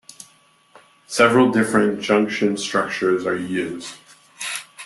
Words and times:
Several 1.05 1.51
different 1.51 2.01
junction 2.01 2.57
structures 2.57 3.27
are 3.27 3.37
used. 3.37 3.93